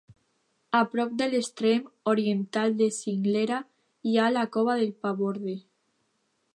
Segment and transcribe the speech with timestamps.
[0.77, 3.61] A prop de l'extrem oriental de la cinglera
[4.13, 5.59] hi ha la Cova del Paborde.